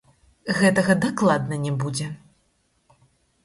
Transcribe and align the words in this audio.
Гэтага 0.61 0.95
дакладна 1.03 1.61
не 1.67 1.75
будзе! 1.83 2.07